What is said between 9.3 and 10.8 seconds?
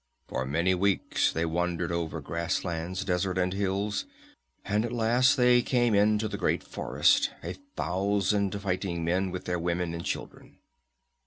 their women and children.